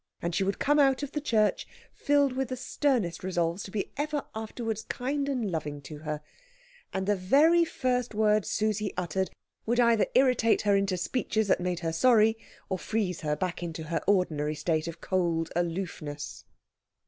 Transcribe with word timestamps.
And 0.19 0.33
she 0.33 0.43
would 0.43 0.57
come 0.57 0.79
out 0.79 1.03
of 1.03 1.11
the 1.11 1.21
church 1.21 1.67
filled 1.93 2.33
with 2.33 2.49
the 2.49 2.57
sternest 2.57 3.23
resolves 3.23 3.61
to 3.61 3.69
be 3.69 3.91
ever 3.97 4.25
afterwards 4.33 4.81
kind 4.89 5.29
and 5.29 5.51
loving 5.51 5.79
to 5.83 5.99
her; 5.99 6.23
and 6.91 7.05
the 7.05 7.15
very 7.15 7.63
first 7.63 8.15
words 8.15 8.49
Susie 8.49 8.95
uttered 8.97 9.29
would 9.67 9.79
either 9.79 10.07
irritate 10.15 10.63
her 10.63 10.75
into 10.75 10.97
speeches 10.97 11.47
that 11.49 11.59
made 11.61 11.81
her 11.81 11.93
sorry, 11.93 12.35
or 12.67 12.79
freeze 12.79 13.21
her 13.21 13.35
back 13.35 13.61
into 13.61 13.83
her 13.83 14.01
ordinary 14.07 14.55
state 14.55 14.87
of 14.87 15.01
cold 15.01 15.51
aloofness. 15.55 16.45